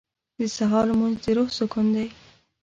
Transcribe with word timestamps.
•د 0.39 0.41
سهار 0.57 0.83
لمونځ 0.89 1.15
د 1.23 1.25
روح 1.37 1.49
سکون 1.57 1.85
دی. 1.95 2.07